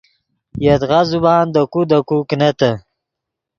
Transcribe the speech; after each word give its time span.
یدغا 0.65 0.99
زبان 1.11 1.45
دے 1.53 1.61
کو 1.71 1.81
دے 1.89 1.99
کو 2.07 2.17
کینتے 2.29 2.69